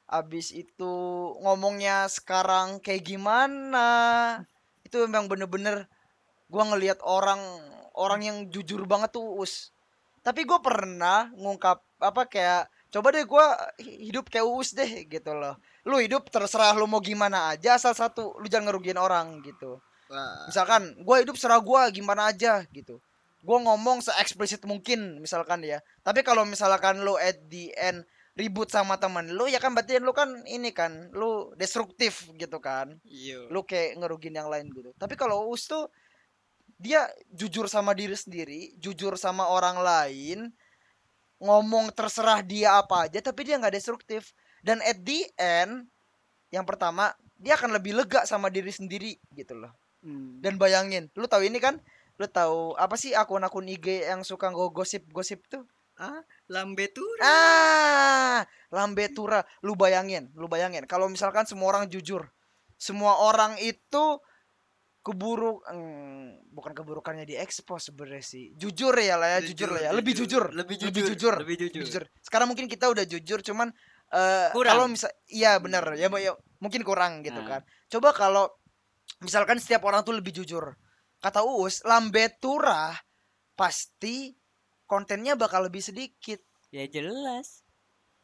abis 0.08 0.52
itu 0.52 0.94
ngomongnya 1.40 2.06
sekarang 2.12 2.80
kayak 2.80 3.04
gimana? 3.04 3.88
Itu 4.84 5.04
memang 5.08 5.26
bener-bener 5.26 5.88
gua 6.52 6.68
ngelihat 6.70 7.00
orang 7.02 7.40
orang 7.96 8.20
yang 8.22 8.36
jujur 8.52 8.84
banget 8.84 9.14
tuh 9.14 9.24
us. 9.40 9.72
Tapi 10.24 10.48
gue 10.48 10.56
pernah 10.64 11.28
ngungkap 11.36 11.84
apa 12.00 12.22
kayak 12.24 12.68
coba 12.88 13.12
deh 13.12 13.24
gua 13.28 13.44
hi- 13.76 14.08
hidup 14.08 14.28
kayak 14.32 14.48
us 14.48 14.72
deh 14.72 15.04
gitu 15.08 15.32
loh. 15.36 15.56
Lu 15.84 16.00
hidup 16.00 16.28
terserah 16.28 16.72
lu 16.76 16.88
mau 16.88 17.00
gimana 17.00 17.52
aja 17.52 17.76
asal 17.76 17.92
satu 17.92 18.36
lu 18.40 18.46
jangan 18.48 18.72
ngerugiin 18.72 19.00
orang 19.00 19.40
gitu. 19.44 19.80
Wah. 20.04 20.44
misalkan 20.52 20.92
gua 21.00 21.24
hidup 21.24 21.36
serah 21.40 21.60
gua 21.60 21.88
gimana 21.88 22.28
aja 22.28 22.60
gitu. 22.72 23.00
Gue 23.44 23.58
ngomong 23.60 24.00
se 24.00 24.08
eksplisit 24.16 24.64
mungkin 24.64 25.20
misalkan 25.20 25.60
ya. 25.60 25.84
Tapi 26.00 26.24
kalau 26.24 26.48
misalkan 26.48 27.04
lu 27.04 27.20
at 27.20 27.36
the 27.52 27.76
end 27.76 28.08
ribut 28.34 28.66
sama 28.66 28.98
teman 28.98 29.30
lu 29.30 29.46
ya 29.46 29.62
kan 29.62 29.70
berarti 29.70 30.02
lu 30.02 30.10
kan 30.10 30.42
ini 30.50 30.74
kan 30.74 31.10
lu 31.14 31.54
destruktif 31.54 32.26
gitu 32.34 32.58
kan. 32.58 32.98
Iya. 33.06 33.46
lu 33.50 33.62
kayak 33.62 34.02
ngerugin 34.02 34.34
yang 34.34 34.50
lain 34.50 34.66
gitu. 34.74 34.90
Tapi 34.98 35.14
kalau 35.14 35.46
Uus 35.50 35.70
tuh 35.70 35.86
dia 36.74 37.06
jujur 37.30 37.70
sama 37.70 37.94
diri 37.94 38.18
sendiri 38.18 38.74
jujur 38.82 39.14
sama 39.14 39.46
orang 39.46 39.78
lain 39.78 40.38
ngomong 41.38 41.94
terserah 41.94 42.42
dia 42.42 42.82
apa 42.82 43.06
aja 43.06 43.22
tapi 43.22 43.46
dia 43.46 43.56
nggak 43.56 43.78
destruktif. 43.78 44.34
Dan 44.64 44.82
at 44.82 44.98
the 45.06 45.22
end 45.38 45.86
yang 46.50 46.66
pertama 46.66 47.14
dia 47.38 47.54
akan 47.54 47.78
lebih 47.78 47.94
lega 47.94 48.26
sama 48.26 48.50
diri 48.50 48.74
sendiri 48.74 49.14
gitu 49.34 49.54
loh. 49.54 49.70
Hmm. 50.04 50.36
dan 50.44 50.60
bayangin 50.60 51.08
lu 51.16 51.24
tahu 51.24 51.48
ini 51.48 51.56
kan? 51.56 51.80
Lu 52.20 52.28
tahu 52.28 52.76
apa 52.76 52.94
sih 52.94 53.16
akun-akun 53.16 53.66
IG 53.66 54.04
yang 54.04 54.20
suka 54.20 54.52
gosip-gosip 54.52 55.48
tuh 55.48 55.64
ah, 55.98 56.20
lambe 56.50 56.90
tuh. 56.90 57.06
ah 57.22 58.42
lambe 58.74 59.10
tura. 59.14 59.42
Lu 59.62 59.74
bayangin 59.78 60.30
lu 60.34 60.46
bayangin. 60.50 60.86
Kalau 60.90 61.06
misalkan 61.06 61.46
semua 61.46 61.74
orang 61.74 61.86
jujur 61.90 62.26
semua 62.74 63.22
orang 63.22 63.56
itu 63.62 64.18
keburu 65.04 65.60
hmm, 65.68 66.48
bukan 66.52 66.72
keburukannya 66.72 67.28
diekspos 67.28 67.92
sebenarnya 67.92 68.24
sih. 68.24 68.44
Jujur 68.56 68.96
ya 68.96 69.20
lah 69.20 69.38
ya 69.38 69.40
jujur, 69.44 69.68
lah 69.72 69.80
ya. 69.88 69.90
Lebih 69.92 70.12
jujur. 70.16 70.48
lebih 70.50 70.76
lebih 70.76 70.76
jujur, 70.80 71.04
jujur 71.12 71.34
lebih 71.38 71.56
jujur. 71.60 71.80
lebih 71.84 71.92
jujur. 71.92 72.02
Sekarang 72.24 72.48
mungkin 72.48 72.66
kita 72.66 72.88
udah 72.88 73.04
jujur 73.04 73.44
cuman 73.44 73.68
Kurang. 74.54 74.72
kalau 74.78 74.84
misal 74.86 75.10
iya 75.26 75.58
benar 75.58 75.82
ya, 75.98 76.06
ya 76.06 76.32
mungkin 76.62 76.86
kurang 76.86 77.20
gitu 77.26 77.40
Nah. 77.42 77.58
kan. 77.58 77.62
Coba 77.90 78.14
kalau 78.14 78.46
misalkan 79.20 79.58
setiap 79.60 79.84
orang 79.84 80.06
tuh 80.06 80.16
lebih 80.16 80.32
jujur. 80.32 80.72
Kata 81.20 81.40
Uus 81.44 81.84
lambe 81.84 82.28
tura 82.40 82.92
pasti 83.56 84.32
kontennya 84.84 85.34
bakal 85.34 85.66
lebih 85.66 85.80
sedikit 85.80 86.40
Ya 86.74 86.90
jelas. 86.90 87.62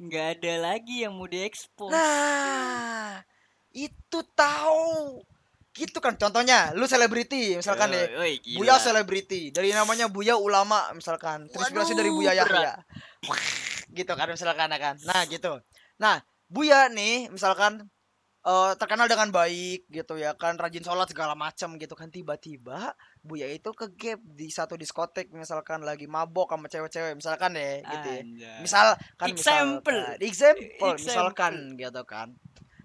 Nggak 0.02 0.42
ada 0.42 0.74
lagi 0.74 1.06
yang 1.06 1.14
mau 1.14 1.30
diekspos. 1.30 1.94
Nah, 1.94 3.22
itu 3.70 4.18
tahu. 4.34 5.22
Gitu 5.70 6.02
kan 6.02 6.18
contohnya, 6.18 6.74
lu 6.74 6.82
selebriti 6.90 7.54
misalkan 7.54 7.94
deh. 7.94 8.10
Gila. 8.42 8.58
Buya 8.58 8.74
selebriti, 8.82 9.54
dari 9.54 9.70
namanya 9.70 10.10
Buya 10.10 10.34
ulama 10.34 10.90
misalkan. 10.98 11.46
Terinspirasi 11.46 11.94
dari 11.94 12.10
Buya 12.10 12.34
Yahya. 12.34 12.74
gitu 14.02 14.12
kan 14.18 14.26
misalkan 14.26 14.74
kan. 14.74 14.98
Nah, 15.06 15.22
gitu. 15.30 15.62
Nah, 16.02 16.18
Buya 16.50 16.90
nih 16.90 17.30
misalkan 17.30 17.86
eh, 18.42 18.72
terkenal 18.82 19.06
dengan 19.06 19.30
baik 19.30 19.86
gitu 19.94 20.18
ya 20.18 20.34
kan 20.34 20.58
rajin 20.58 20.82
sholat 20.82 21.06
segala 21.06 21.38
macam 21.38 21.78
gitu 21.78 21.94
kan 21.94 22.10
tiba-tiba 22.10 22.98
Buya 23.20 23.46
itu 23.46 23.68
ke 23.70 23.86
gap 23.92 24.20
di 24.24 24.48
satu 24.48 24.74
diskotek 24.74 25.28
misalkan 25.30 25.80
lagi 25.80 26.04
mabok 26.04 26.50
sama 26.50 26.66
cewek-cewek 26.66 27.12
misalkan 27.14 27.52
deh 27.52 27.80
gitu 27.80 28.08
ya 28.40 28.58
misal 28.58 28.96
kan 29.14 29.28
Example. 29.28 29.92
misalkan, 29.92 30.24
example, 30.24 30.90
Example. 30.90 30.94
misalkan 30.96 31.52
gitu 31.76 32.02
kan 32.04 32.28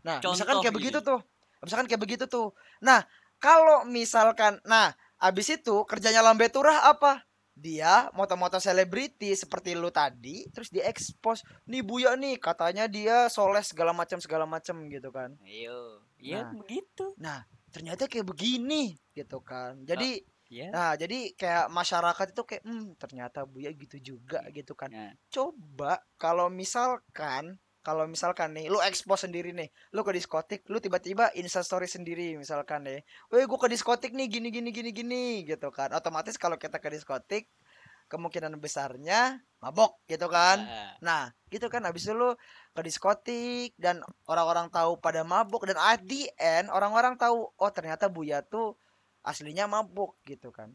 nah 0.02 0.20
misalkan 0.20 0.60
Contoh 0.60 0.62
kayak 0.62 0.74
ini. 0.74 0.80
begitu 0.80 1.00
tuh 1.00 1.20
misalkan 1.60 1.86
kayak 1.88 2.02
begitu 2.02 2.26
tuh 2.26 2.48
nah 2.78 3.08
kalau 3.38 3.84
misalkan 3.84 4.60
nah 4.64 4.92
abis 5.18 5.56
itu 5.56 5.82
kerjanya 5.84 6.20
lambe 6.20 6.46
turah 6.48 6.86
apa 6.86 7.24
dia 7.56 8.12
moto-moto 8.12 8.60
selebriti 8.60 9.32
seperti 9.32 9.74
lu 9.74 9.88
tadi 9.88 10.44
terus 10.52 10.68
diekspos 10.68 11.40
nih 11.64 11.80
buya 11.80 12.20
nih 12.20 12.36
katanya 12.36 12.84
dia 12.86 13.32
soleh 13.32 13.64
segala 13.64 13.96
macam 13.96 14.20
segala 14.20 14.44
macam 14.44 14.84
gitu 14.92 15.08
kan 15.10 15.32
Ayo. 15.40 16.04
Ya 16.20 16.44
Nah. 16.44 16.52
begitu. 16.54 17.16
Ternyata 17.76 18.08
kayak 18.08 18.24
begini 18.32 18.96
gitu 19.12 19.44
kan. 19.44 19.84
Jadi 19.84 20.24
Ya. 20.46 20.70
nah 20.70 20.94
jadi 20.94 21.34
kayak 21.34 21.74
masyarakat 21.74 22.28
itu 22.38 22.42
kayak 22.46 22.64
hmm 22.70 22.94
ternyata 23.02 23.50
buya 23.50 23.74
gitu 23.74 23.98
juga 24.14 24.46
gitu 24.54 24.78
kan. 24.78 24.94
Nah, 24.94 25.18
coba 25.34 25.98
kalau 26.22 26.54
misalkan 26.54 27.58
kalau 27.82 28.06
misalkan 28.06 28.54
nih 28.54 28.70
lu 28.70 28.78
expose 28.82 29.26
sendiri 29.26 29.58
nih 29.58 29.74
lu 29.94 30.06
ke 30.06 30.14
diskotik 30.14 30.62
lu 30.70 30.78
tiba-tiba 30.78 31.34
instastory 31.34 31.90
sendiri 31.90 32.38
misalkan 32.38 32.86
nih 32.86 33.02
weh 33.34 33.46
gua 33.50 33.58
ke 33.58 33.70
diskotik 33.74 34.14
nih 34.14 34.30
gini 34.30 34.54
gini 34.54 34.70
gini 34.70 34.90
gini 34.94 35.24
gitu 35.50 35.74
kan. 35.74 35.90
Otomatis 35.98 36.38
kalau 36.38 36.62
kita 36.62 36.78
ke 36.78 36.94
diskotik 36.94 37.50
kemungkinan 38.08 38.56
besarnya 38.62 39.42
mabok 39.60 39.98
gitu 40.06 40.30
kan 40.30 40.62
ah, 40.62 40.94
nah 41.02 41.24
gitu 41.50 41.66
kan 41.68 41.82
habis 41.86 42.06
itu 42.06 42.14
lu 42.14 42.38
ke 42.76 42.82
diskotik 42.86 43.72
dan 43.82 44.04
orang-orang 44.30 44.70
tahu 44.70 45.00
pada 45.02 45.26
mabuk 45.26 45.66
dan 45.66 45.80
at 45.82 46.06
the 46.06 46.30
end 46.38 46.70
orang-orang 46.70 47.18
tahu 47.18 47.50
oh 47.50 47.72
ternyata 47.74 48.06
Buya 48.12 48.46
tuh 48.46 48.78
aslinya 49.26 49.66
mabuk 49.66 50.18
gitu 50.30 50.54
kan 50.54 50.70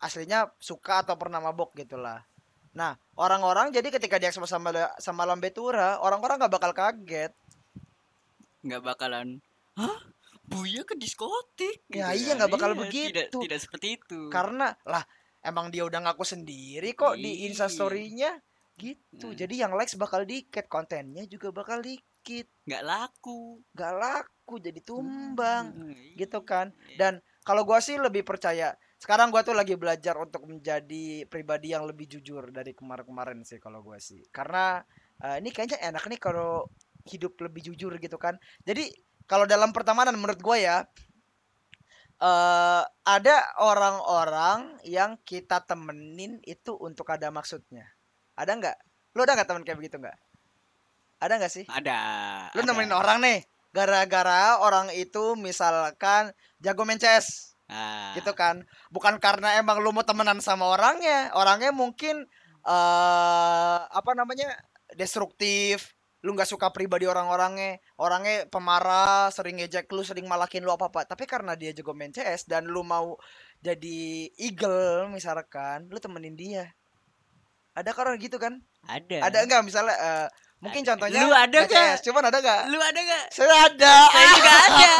aslinya 0.00 0.48
suka 0.56 1.04
atau 1.04 1.20
pernah 1.20 1.42
mabuk 1.44 1.76
gitulah 1.76 2.24
nah 2.72 2.96
orang-orang 3.14 3.70
jadi 3.70 3.86
ketika 3.92 4.16
dia 4.16 4.32
sama 4.32 4.48
sama 4.98 5.22
Lambetura 5.28 6.00
orang-orang 6.00 6.40
nggak 6.40 6.54
bakal 6.54 6.72
kaget 6.72 7.32
nggak 8.64 8.80
bakalan. 8.80 9.44
Hah? 9.76 10.00
Buya 10.44 10.84
ke 10.84 10.96
diskotik? 10.96 11.84
Ya, 11.88 12.12
Gitu 12.12 12.24
iya, 12.24 12.32
kan. 12.32 12.36
nggak 12.40 12.52
bakal 12.52 12.70
Iya, 12.72 12.80
begitu. 12.80 13.08
Tidak, 13.12 13.28
tidak 13.44 13.58
seperti 13.60 13.86
itu. 14.00 14.20
karena 14.32 14.72
lah 14.84 15.04
emang 15.44 15.68
dia 15.68 15.84
udah 15.84 16.00
ngaku 16.02 16.24
sendiri 16.24 16.92
kok 16.92 17.14
di 17.14 17.44
Iya. 17.44 17.52
instastorynya 17.52 18.40
gitu 18.74 19.30
Nah. 19.30 19.36
jadi 19.36 19.54
yang 19.68 19.72
likes 19.76 19.94
bakal 19.94 20.24
dikit 20.24 20.66
kontennya 20.66 21.22
juga 21.24 21.52
bakal 21.52 21.78
dikit 21.78 22.48
nggak 22.66 22.82
laku. 22.82 23.60
gak 23.70 23.94
laku 23.94 24.54
jadi 24.58 24.80
tumbang 24.80 25.76
Hmm, 25.76 26.16
gitu 26.16 26.40
kan 26.42 26.72
iya. 26.88 26.96
dan 26.98 27.12
kalau 27.42 27.62
gua 27.62 27.78
sih 27.78 27.94
lebih 27.94 28.24
percaya 28.24 28.72
sekarang 28.96 29.28
gua 29.28 29.44
tuh 29.44 29.52
lagi 29.52 29.76
belajar 29.76 30.16
untuk 30.16 30.42
menjadi 30.44 31.28
pribadi 31.28 31.70
yang 31.70 31.84
lebih 31.84 32.08
jujur 32.08 32.48
dari 32.48 32.72
kemarin-kemarin 32.72 33.44
sih 33.44 33.60
kalau 33.60 33.84
gua 33.84 34.00
sih 34.00 34.24
karena 34.32 34.80
eh, 35.20 35.38
ini 35.38 35.52
kayaknya 35.52 35.78
enak 35.84 36.04
nih 36.08 36.18
kalau 36.18 36.64
hidup 37.04 37.36
lebih 37.38 37.60
jujur 37.62 37.92
gitu 38.00 38.16
kan 38.16 38.34
jadi 38.64 38.88
kalau 39.24 39.44
dalam 39.44 39.70
pertemanan 39.70 40.16
menurut 40.16 40.40
gua 40.40 40.56
ya 40.56 40.76
eh 42.22 42.82
ada 42.86 43.36
orang-orang 43.62 44.78
yang 44.86 45.18
kita 45.26 45.62
temenin 45.66 46.38
itu 46.46 46.74
untuk 46.78 47.10
ada 47.10 47.30
maksudnya. 47.34 47.90
Ada 48.38 48.52
nggak? 48.58 48.76
Lu 49.14 49.22
ada 49.22 49.34
nggak 49.38 49.48
teman 49.48 49.62
kayak 49.66 49.78
begitu 49.78 49.96
nggak? 49.98 50.18
Ada 51.22 51.32
nggak 51.40 51.52
sih? 51.52 51.64
Ada. 51.70 51.98
lu 52.52 52.60
ada. 52.62 52.68
nemenin 52.70 52.94
orang 52.94 53.18
nih 53.22 53.38
gara-gara 53.74 54.62
orang 54.62 54.94
itu 54.94 55.34
misalkan 55.34 56.30
jago 56.62 56.86
main 56.86 57.00
CS 57.00 57.54
Ah, 57.64 58.12
gitu 58.12 58.36
kan? 58.36 58.60
Bukan 58.92 59.16
karena 59.16 59.56
emang 59.56 59.80
lu 59.80 59.88
mau 59.88 60.04
temenan 60.04 60.36
sama 60.44 60.68
orangnya 60.68 61.32
orangnya 61.32 61.72
mungkin 61.72 62.28
eh 62.64 63.78
apa 63.88 64.12
namanya 64.12 64.52
destruktif 64.92 65.93
lu 66.24 66.32
nggak 66.32 66.48
suka 66.48 66.72
pribadi 66.72 67.04
orang-orangnya. 67.04 67.76
Orangnya 68.00 68.48
pemarah 68.48 69.28
sering 69.28 69.60
ngejek 69.60 69.92
lu 69.92 70.00
sering 70.00 70.24
malakin 70.24 70.64
lu 70.64 70.72
apa 70.72 70.88
apa. 70.88 71.04
Tapi 71.04 71.28
karena 71.28 71.52
dia 71.52 71.76
jago 71.76 71.92
main 71.92 72.10
CS 72.10 72.48
dan 72.48 72.64
lu 72.64 72.80
mau 72.80 73.20
jadi 73.60 74.32
eagle 74.40 75.12
misalkan 75.12 75.84
lu 75.92 76.00
temenin 76.00 76.32
dia. 76.32 76.72
Ada 77.76 77.92
kan 77.92 78.08
orang 78.08 78.16
gitu 78.24 78.40
kan? 78.40 78.56
Ada. 78.88 79.28
ada 79.28 79.38
enggak 79.44 79.62
misalnya 79.64 79.96
eh, 79.96 80.26
mungkin 80.60 80.84
contohnya 80.84 81.24
Lu 81.24 81.32
ada 81.32 81.58
nggak? 81.64 81.98
CS, 81.98 82.00
cuman 82.08 82.22
ada 82.32 82.38
nggak? 82.40 82.62
Lu 82.72 82.78
ada 82.80 83.00
nggak? 83.00 83.24
saya 83.32 83.54
ada 83.68 83.94
Saya 84.14 84.28
juga 84.32 84.52
ada. 84.54 84.90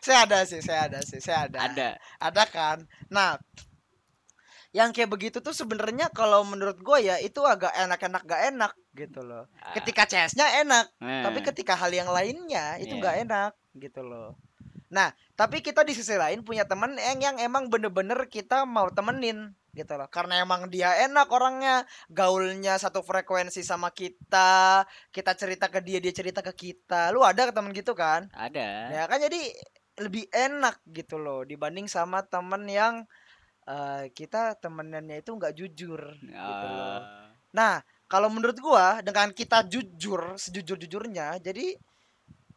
saya 0.00 0.18
ada 0.24 0.38
sih 0.48 0.60
saya 0.64 0.80
ada 0.88 0.98
sih 1.04 1.20
saya 1.20 1.38
ada 1.44 1.58
ada. 1.68 1.88
ada 2.16 2.42
kan? 2.48 2.78
Nah 3.12 3.36
yang 4.70 4.94
kayak 4.94 5.10
begitu 5.10 5.42
tuh 5.42 5.50
sebenarnya 5.50 6.14
kalau 6.14 6.46
menurut 6.46 6.78
gue 6.78 6.98
ya 7.02 7.18
itu 7.18 7.42
agak 7.42 7.74
enak-enak 7.74 8.22
gak 8.22 8.42
enak 8.54 8.72
gitu 8.94 9.20
loh. 9.20 9.50
Ah, 9.58 9.74
ketika 9.74 10.06
CS-nya 10.06 10.62
enak 10.62 10.86
eh, 11.02 11.22
tapi 11.26 11.38
ketika 11.42 11.74
hal 11.74 11.90
yang 11.90 12.06
lainnya 12.06 12.78
itu 12.78 12.94
Iya. 12.94 13.00
nggak 13.02 13.16
enak 13.26 13.52
gitu 13.74 14.00
loh. 14.06 14.38
Nah 14.94 15.10
tapi 15.34 15.58
kita 15.58 15.82
di 15.82 15.90
sisi 15.90 16.14
lain 16.14 16.46
punya 16.46 16.62
temen 16.66 16.94
yang 16.98 17.18
yang 17.18 17.36
emang 17.42 17.66
bener-bener 17.66 18.30
kita 18.30 18.62
mau 18.62 18.86
temenin 18.94 19.54
gitu 19.74 19.94
loh. 19.94 20.06
Karena 20.06 20.38
emang 20.38 20.70
dia 20.70 20.94
enak 21.02 21.26
orangnya 21.30 21.82
gaulnya 22.06 22.78
satu 22.78 23.02
frekuensi 23.02 23.66
sama 23.66 23.90
kita 23.90 24.86
kita 25.10 25.32
cerita 25.34 25.66
ke 25.66 25.82
dia 25.82 25.98
dia 25.98 26.14
cerita 26.14 26.42
ke 26.46 26.54
kita. 26.54 27.10
Lu 27.10 27.26
ada 27.26 27.50
temen 27.50 27.74
gitu 27.74 27.94
kan? 27.98 28.30
Ada. 28.34 28.90
ya 28.90 29.02
kan 29.10 29.18
jadi 29.18 29.50
lebih 29.98 30.30
enak 30.30 30.78
gitu 30.90 31.18
loh 31.18 31.42
dibanding 31.42 31.84
sama 31.84 32.22
temen 32.22 32.64
yang 32.70 32.94
eh, 33.68 34.04
kita 34.14 34.56
temenannya 34.60 35.20
itu 35.20 35.30
nggak 35.36 35.54
jujur 35.56 36.00
gitu 36.20 36.66
loh. 36.70 37.00
Ah, 37.00 37.30
Nah 37.50 37.82
kalau 38.10 38.30
menurut 38.30 38.58
gua 38.58 39.02
dengan 39.02 39.30
kita 39.34 39.66
jujur 39.66 40.34
sejujur-jujurnya 40.38 41.38
jadi 41.42 41.78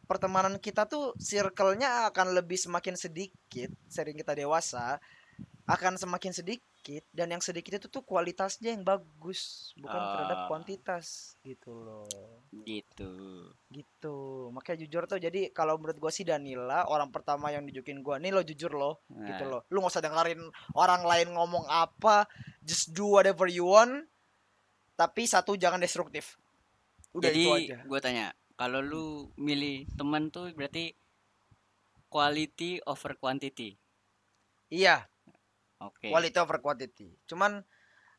pertemanan 0.04 0.60
kita 0.60 0.84
tuh 0.84 1.16
circle-nya 1.16 2.10
akan 2.12 2.36
lebih 2.36 2.58
semakin 2.60 2.94
sedikit 2.94 3.72
sering 3.88 4.18
kita 4.20 4.36
dewasa 4.36 5.00
akan 5.64 5.96
semakin 5.96 6.32
sedikit 6.36 6.64
sedikit 6.84 7.08
dan 7.16 7.32
yang 7.32 7.40
sedikit 7.40 7.80
itu 7.80 7.88
tuh 7.88 8.04
kualitasnya 8.04 8.76
yang 8.76 8.84
bagus 8.84 9.72
bukan 9.80 9.96
terhadap 9.96 10.36
Ah. 10.36 10.46
kuantitas 10.52 11.32
gitu 11.40 11.72
loh. 11.72 12.04
Gitu. 12.52 13.08
Gitu. 13.72 14.16
Makanya 14.52 14.84
jujur 14.84 15.02
tuh 15.08 15.16
jadi 15.16 15.48
kalau 15.48 15.80
menurut 15.80 15.96
gua 15.96 16.12
sih 16.12 16.28
Danila 16.28 16.84
orang 16.84 17.08
pertama 17.08 17.48
yang 17.48 17.64
nunjukin 17.64 18.04
gua 18.04 18.20
nih 18.20 18.36
lo 18.36 18.44
jujur 18.44 18.76
lo 18.76 19.00
gitu 19.08 19.48
Nah, 19.48 19.48
loh. 19.48 19.60
Lu 19.72 19.80
nggak 19.80 19.96
usah 19.96 20.04
dengerin 20.04 20.44
orang 20.76 21.08
lain 21.08 21.32
ngomong 21.32 21.64
apa 21.72 22.28
just 22.60 22.92
do 22.92 23.16
whatever 23.16 23.48
you 23.48 23.64
want 23.64 24.04
tapi 24.92 25.24
satu 25.24 25.56
jangan 25.56 25.80
destruktif. 25.80 26.36
Udah 27.16 27.32
jadi 27.32 27.40
itu 27.40 27.50
aja. 27.72 27.76
gue 27.80 28.00
tanya 28.04 28.26
kalau 28.60 28.84
lu 28.84 29.32
milih 29.40 29.88
teman 29.96 30.28
tuh 30.28 30.52
berarti 30.52 30.92
quality 32.12 32.84
over 32.84 33.16
quantity? 33.16 33.72
Iya 34.68 35.08
oke. 35.84 36.08
Quality 36.08 36.38
over 36.38 36.58
quantity. 36.58 37.08
Cuman 37.24 37.60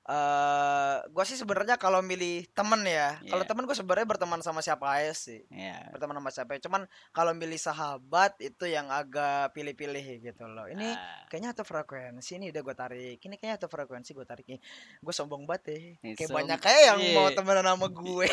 eh 0.06 0.98
gua 1.10 1.26
sih 1.26 1.34
sebenarnya 1.34 1.82
kalau 1.82 1.98
milih 2.00 2.46
temen 2.54 2.78
ya 2.86 3.18
kalau 3.26 3.42
Iya. 3.42 3.50
temen 3.50 3.66
gue 3.66 3.74
sebenarnya 3.74 4.06
berteman 4.06 4.38
sama 4.38 4.62
siapa 4.62 4.86
aja 4.86 5.18
sih. 5.18 5.42
Ya 5.50 5.82
berteman 5.90 6.14
sama 6.16 6.30
siapa 6.30 6.54
ya. 6.54 6.62
cuman 6.62 6.86
kalau 7.10 7.34
milih 7.34 7.58
sahabat 7.58 8.38
itu 8.38 8.70
yang 8.70 8.86
agak 8.88 9.50
pilih-pilih 9.52 10.06
gitu 10.22 10.46
loh. 10.46 10.70
Ini 10.70 10.94
Ah, 10.94 11.26
kayaknya 11.26 11.58
atau 11.58 11.66
frekuensi 11.66 12.38
nih 12.38 12.54
udah 12.54 12.62
gue 12.62 12.76
tarik. 12.78 13.18
Ini 13.18 13.34
kayaknya 13.34 13.58
atau 13.58 13.66
frekuensi 13.66 14.14
gue 14.14 14.22
tarik 14.24 14.46
nih. 14.46 14.62
Gue 15.02 15.10
sombong 15.10 15.42
banget 15.44 15.74
deh. 15.74 15.84
Nih, 16.00 16.14
kayak 16.14 16.30
som- 16.30 16.38
banyak 16.38 16.60
kayak 16.62 16.82
yang 16.86 17.00
mau 17.18 17.26
iya. 17.26 17.34
temenan 17.34 17.66
sama 17.66 17.88
gue 17.90 18.28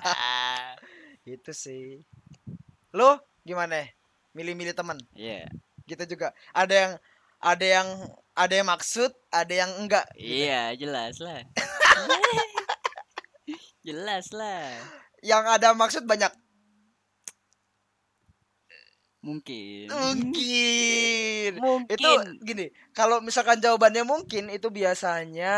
Ah, 0.00 0.72
itu 1.28 1.52
sih. 1.52 2.00
Lo 2.90 3.20
gimana? 3.42 3.84
Milih-milih 4.32 4.72
temen? 4.72 4.96
Iya, 5.12 5.52
gitu 5.84 6.16
juga. 6.16 6.32
Ada 6.50 6.72
yang 6.74 6.92
ada 7.38 7.66
yang 7.68 7.88
ada 8.34 8.50
yang 8.52 8.66
maksud 8.66 9.10
ada 9.30 9.54
yang 9.54 9.70
enggak 9.78 10.06
gitu. 10.18 10.26
iya 10.46 10.74
jelas 10.74 11.22
lah. 11.22 11.40
jelas 13.86 14.26
lah. 14.34 14.66
yang 15.22 15.46
ada 15.46 15.72
maksud 15.72 16.04
banyak 16.04 16.30
Mungkin. 19.24 19.88
mungkin 19.88 21.50
Mungkin. 21.56 21.96
itu 21.96 22.10
gini 22.44 22.66
kalau 22.92 23.24
misalkan 23.24 23.56
jawabannya 23.56 24.04
mungkin 24.04 24.52
itu 24.52 24.68
biasanya 24.68 25.56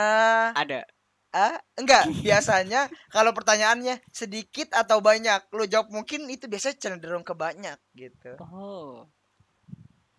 ada. 0.54 0.86
ah 1.34 1.58
enggak 1.74 2.06
biasanya 2.22 2.86
kalau 3.10 3.34
pertanyaannya 3.34 3.98
sedikit 4.14 4.70
atau 4.70 5.02
banyak 5.02 5.50
lu 5.50 5.66
jawab 5.66 5.90
mungkin 5.90 6.30
itu 6.30 6.46
biasanya 6.46 6.78
cenderung 6.78 7.26
ke 7.26 7.34
banyak 7.34 7.74
gitu 7.98 8.38
Oh. 8.38 9.10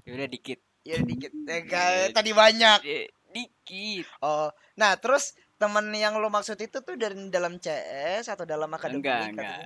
Ya 0.03 0.15
udah 0.15 0.27
dikit. 0.27 0.59
Ya 0.87 0.97
dikit 0.97 1.33
eh, 1.43 1.63
kayak 1.63 2.15
tadi 2.15 2.31
banyak 2.31 2.79
Eh, 2.81 3.05
Dikit. 3.27 4.07
oh 4.21 4.47
nah 4.73 4.95
terus 4.95 5.35
temen 5.55 5.91
yang 5.91 6.15
lu 6.15 6.27
maksud 6.27 6.55
itu 6.55 6.79
tuh 6.79 6.95
dari 6.95 7.27
dalam 7.27 7.57
CS 7.57 8.29
atau 8.29 8.45
dalam 8.45 8.69
akademik 8.69 9.03
Enggak, 9.03 9.21
enggak. 9.33 9.57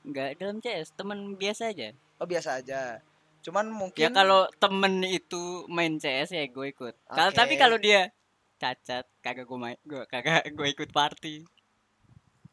Enggak 0.00 0.28
dalam 0.36 0.56
CS, 0.58 0.88
teman 0.94 1.18
biasa 1.34 1.68
aja. 1.68 1.92
oh 2.16 2.24
biasa 2.24 2.58
aja 2.58 2.98
cuman 3.38 3.70
mungkin 3.70 4.02
Ya 4.02 4.10
kalau 4.10 4.50
temen 4.56 5.04
itu 5.04 5.38
main 5.68 5.94
CS 5.96 6.32
ya 6.32 6.44
gue 6.44 6.66
ikut. 6.68 6.94
Kalau 7.06 7.30
Oke. 7.30 7.38
tapi 7.38 7.54
kalau 7.54 7.78
dia 7.78 8.10
cacat, 8.58 9.06
kagak 9.20 9.46
gue 9.46 9.54
main, 9.56 9.78
gue 9.84 10.02
kagak 10.06 10.42
gue 10.50 10.66
ikut 10.68 10.90
party. 10.90 11.46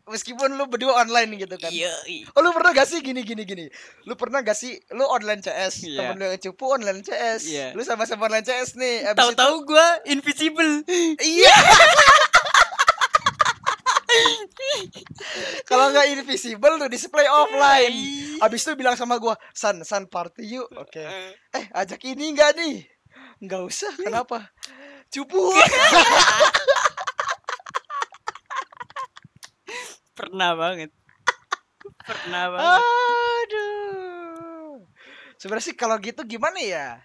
Meskipun 0.05 0.53
lu 0.53 0.65
berdua 0.65 1.01
online 1.01 1.33
gitu 1.35 1.55
kan. 1.55 1.69
Iya. 1.69 1.89
Oh 2.31 2.41
lu 2.41 2.49
pernah 2.49 2.71
gak 2.71 2.85
sih 2.85 2.99
gini 2.99 3.21
gini 3.21 3.41
gini. 3.41 3.65
Lu 4.03 4.13
pernah 4.13 4.39
gak 4.39 4.53
sih 4.53 4.77
Lu 4.91 5.03
online 5.03 5.39
CS 5.39 5.81
Iya. 5.83 6.13
Temen 6.13 6.15
lu 6.15 6.25
yang 6.27 6.39
cupu 6.39 6.65
online 6.67 7.01
CS 7.01 7.41
Iya. 7.43 7.67
Lu 7.73 7.81
sama-sama 7.81 8.25
online 8.25 8.43
CS 8.43 8.75
nih 8.75 8.95
Abis 9.03 9.11
itu- 9.11 9.17
Tahu-tahu 9.17 9.55
gue 9.65 9.87
invisible. 10.07 10.71
Iya. 11.17 11.55
Kalau 15.65 15.91
nggak 15.91 16.07
invisible 16.09 16.73
lu 16.77 16.87
display 16.87 17.27
offline. 17.27 17.95
Abis 18.39 18.63
itu 18.63 18.71
bilang 18.73 18.95
sama 18.95 19.17
gua 19.17 19.35
San, 19.51 19.83
San 19.83 20.05
party 20.05 20.55
yuk. 20.55 20.69
Oke. 20.71 21.03
Eh 21.51 21.65
ajak 21.73 21.99
ini 22.05 22.31
nggak 22.31 22.55
nih? 22.55 22.75
Nggak 23.41 23.61
usah 23.65 23.91
Kenapa? 23.97 24.47
Cupu 25.11 25.37
Pernah 30.15 30.55
banget. 30.55 30.91
Pernah 32.01 32.43
banget. 32.55 32.81
Aduh 33.45 34.81
Sebenarnya 35.35 35.65
sih 35.67 35.75
kalau 35.75 35.99
gitu 35.99 36.23
gimana 36.23 36.57
ya 36.57 36.97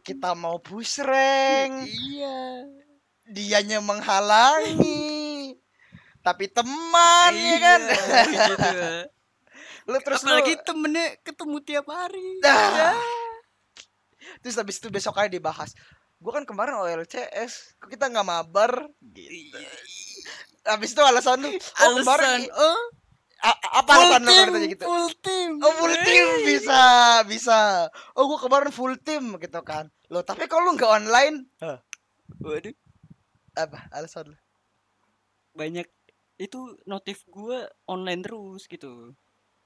Kita 0.00 0.32
mau 0.32 0.58
push 0.58 0.98
rank 0.98 1.84
Iya. 1.86 2.66
dianya 3.22 3.78
menghalangi 3.78 5.54
tapi 6.22 6.46
teman 6.46 7.32
ya 7.34 7.58
kan 7.58 7.80
gitu. 8.30 8.70
lu 9.90 9.98
terus 10.02 10.22
Apalagi 10.22 10.54
lu, 10.54 10.62
temennya 10.62 11.06
ketemu 11.18 11.56
tiap 11.60 11.86
hari. 11.86 12.38
Dah. 12.38 12.94
terus 14.38 14.54
habis 14.54 14.78
itu 14.78 14.86
besok 14.86 15.18
aja 15.18 15.26
dibahas 15.26 15.74
gua 16.16 16.38
kan 16.38 16.46
kemarin 16.46 16.78
OLCS 16.78 17.74
kok 17.74 17.90
kita 17.90 18.06
nggak 18.06 18.22
mabar 18.22 18.86
gitu 19.02 19.58
habis 20.64 20.94
itu 20.94 21.02
alasan 21.02 21.42
lu 21.42 21.50
oh 21.50 21.92
kemarin 21.98 22.46
Alasan, 22.46 22.54
oh, 22.54 22.80
a- 23.42 23.60
apa 23.78 23.90
alasan 23.92 24.22
lu 24.22 24.30
kalau 24.30 24.46
ditanya 24.46 24.68
gitu 24.70 24.84
full 24.86 25.08
team. 25.18 25.50
Oh 25.58 25.72
full 25.76 25.94
team 26.02 26.26
bisa 26.46 26.82
bisa. 27.26 27.58
Oh 28.14 28.26
gua 28.26 28.38
kemarin 28.38 28.70
full 28.70 28.94
team 28.98 29.34
gitu 29.36 29.60
kan. 29.60 29.90
Lo 30.06 30.22
tapi 30.22 30.46
kalau 30.46 30.70
lu 30.70 30.78
nggak 30.78 30.92
online, 30.92 31.36
Hah, 31.58 31.82
Waduh, 32.38 32.74
apa 33.54 33.90
alasan 33.90 34.32
lu? 34.32 34.36
banyak 35.52 35.84
itu 36.40 36.58
notif 36.84 37.22
gue 37.28 37.58
online 37.84 38.24
terus 38.24 38.64
gitu. 38.66 39.12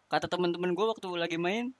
Kata 0.07 0.27
teman-teman 0.27 0.75
gue 0.75 0.87
waktu 0.87 1.09
lagi 1.15 1.39
main, 1.39 1.71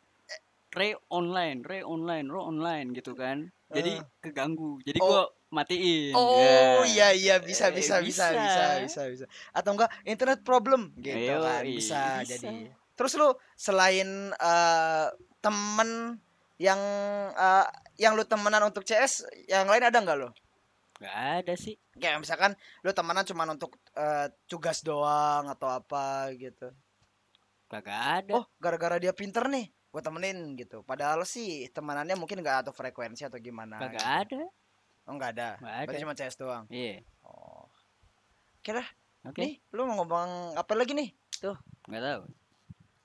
re 0.73 0.95
online, 1.11 1.67
re 1.67 1.83
online, 1.83 2.31
re 2.31 2.39
online 2.39 2.95
gitu 2.95 3.13
kan. 3.13 3.51
Jadi 3.67 3.99
keganggu. 4.23 4.79
Jadi 4.87 4.99
Oh. 5.03 5.09
gue 5.11 5.23
matiin. 5.51 6.15
Oh 6.15 6.39
Ya. 6.39 6.85
iya 6.87 7.09
iya 7.13 7.35
bisa 7.43 7.71
Eh, 7.71 7.75
bisa 7.75 7.99
bisa 7.99 8.31
bisa. 8.31 8.39
bisa 8.39 8.65
bisa 8.83 9.01
bisa. 9.11 9.25
Atau 9.51 9.75
enggak 9.75 9.91
internet 10.07 10.47
problem 10.47 10.95
gitu 10.97 11.17
Ayo, 11.19 11.43
kan 11.43 11.63
bisa, 11.67 12.23
bisa. 12.23 12.31
jadi. 12.39 12.71
Terus 12.95 13.13
lu 13.19 13.29
selain 13.55 14.09
eh, 14.33 15.07
temen 15.43 16.21
yang 16.57 16.81
eh, 17.35 17.67
yang 17.99 18.15
lu 18.15 18.23
temenan 18.25 18.63
untuk 18.65 18.87
CS, 18.87 19.27
yang 19.47 19.67
lain 19.67 19.83
ada 19.83 19.99
nggak 19.99 20.19
lo? 20.19 20.31
Gak 20.97 21.45
ada 21.45 21.53
sih. 21.61 21.77
Kayak 21.93 22.25
misalkan 22.25 22.57
lu 22.81 22.91
temenan 22.95 23.27
cuma 23.27 23.45
untuk 23.45 23.77
eh, 23.93 24.31
tugas 24.47 24.81
doang 24.81 25.51
atau 25.51 25.69
apa 25.69 26.31
gitu. 26.33 26.73
Kagak 27.67 28.01
ada. 28.23 28.33
Oh, 28.33 28.45
gara-gara 28.57 28.97
dia 28.97 29.11
pinter 29.11 29.43
nih, 29.51 29.67
gue 29.97 30.05
temenin 30.05 30.53
gitu. 30.61 30.85
Padahal 30.85 31.25
sih 31.25 31.73
temenannya 31.73 32.21
mungkin 32.21 32.45
nggak 32.45 32.69
atau 32.69 32.73
frekuensi 32.77 33.25
atau 33.25 33.41
gimana. 33.41 33.81
Kagak 33.81 34.29
gitu. 34.29 34.37
ada. 34.37 34.43
Oh, 35.09 35.13
nggak 35.17 35.31
ada. 35.33 35.49
Nggak 35.57 35.73
ada. 35.81 35.87
Berarti 35.89 36.05
cuma 36.05 36.13
CS 36.13 36.37
doang. 36.37 36.65
Iya. 36.69 37.01
Oh. 37.25 37.65
Oke 38.61 38.77
dah. 38.77 38.89
Oke. 39.25 39.41
Nih, 39.41 39.55
lu 39.73 39.89
mau 39.89 40.05
ngomong 40.05 40.53
apa 40.53 40.73
lagi 40.77 40.93
nih? 40.93 41.09
Nggak 41.89 42.03
tahu. 42.05 42.23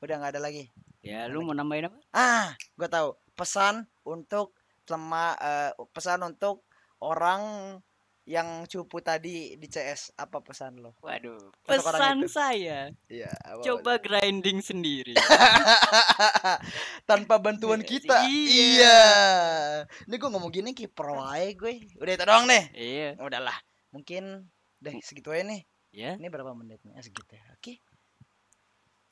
Udah 0.04 0.16
nggak 0.20 0.32
ada 0.36 0.42
lagi. 0.44 0.68
Ya 1.00 1.32
lu 1.32 1.48
mau 1.48 1.56
nambahin 1.56 1.88
apa? 1.88 1.98
Ah, 2.12 2.60
gue 2.76 2.90
tahu. 2.92 3.16
Pesan 3.40 3.88
untuk 4.04 4.52
lemah 4.92 5.40
eh, 5.40 5.72
pesan 5.96 6.28
untuk 6.28 6.68
orang 7.00 7.42
yang 8.32 8.64
cupu 8.64 9.04
tadi 9.04 9.60
di 9.60 9.68
CS. 9.68 10.16
Apa 10.16 10.40
pesan 10.40 10.80
lo? 10.80 10.96
Waduh. 11.04 11.52
Pesan 11.68 12.24
itu. 12.24 12.32
saya. 12.32 12.88
Iya. 13.12 13.28
Coba 13.60 14.00
grinding 14.00 14.64
sendiri. 14.64 15.12
tanpa 17.10 17.36
bantuan 17.44 17.84
Iya, 17.84 17.90
kita. 17.92 18.16
iya. 18.32 18.64
Iya. 18.72 19.00
Ini 20.08 20.16
gue 20.16 20.30
ngomong 20.32 20.48
gini 20.48 20.72
ki 20.72 20.88
pro 20.88 21.20
aja 21.20 21.52
gue. 21.52 21.92
Udah 22.00 22.14
itu 22.16 22.24
doang 22.24 22.48
nih. 22.48 22.64
iya. 22.72 23.10
Udahlah. 23.20 23.58
Mungkin 23.92 24.48
deh 24.80 24.96
segitu 25.04 25.36
aja 25.36 25.44
nih. 25.44 25.62
Ya. 25.92 26.16
Ini 26.16 26.32
berapa 26.32 26.56
menit 26.56 26.80
nih? 26.88 26.96
Ah, 26.96 27.04
segitu 27.04 27.28
ya. 27.36 27.44
Oke. 27.60 27.84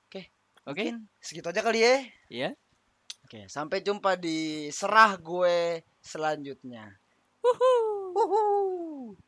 Oke. 0.08 0.32
Mungkin 0.64 1.10
segitu 1.20 1.50
aja 1.50 1.60
kali 1.60 1.82
ya. 1.84 1.96
Iya. 2.30 2.50
Oke, 3.26 3.46
sampai 3.50 3.82
jumpa 3.82 4.16
di 4.16 4.70
serah 4.70 5.18
gue 5.18 5.82
selanjutnya. 6.00 6.94
Wuhu. 7.42 7.99
Woohoo! 8.16 9.16